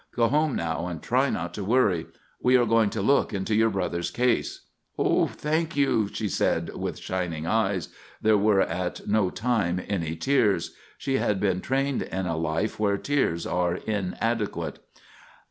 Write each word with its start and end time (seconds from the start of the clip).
Go 0.15 0.29
home 0.29 0.55
now 0.55 0.87
and 0.87 0.99
try 0.99 1.29
not 1.29 1.53
to 1.53 1.63
worry. 1.63 2.07
We 2.41 2.55
are 2.57 2.65
going 2.65 2.89
to 2.89 3.03
look 3.03 3.35
into 3.35 3.53
your 3.53 3.69
brother's 3.69 4.09
case." 4.09 4.61
"Thank 4.97 5.77
you," 5.77 6.09
she 6.11 6.27
said, 6.27 6.75
with 6.75 6.97
shining 6.97 7.45
eyes. 7.45 7.89
There 8.19 8.35
were 8.35 8.61
at 8.61 9.07
no 9.07 9.29
time 9.29 9.79
any 9.87 10.15
tears. 10.15 10.73
She 10.97 11.17
had 11.19 11.39
been 11.39 11.61
trained 11.61 12.01
in 12.01 12.25
a 12.25 12.35
life 12.35 12.79
where 12.79 12.97
tears 12.97 13.45
are 13.45 13.75
inadequate. 13.75 14.79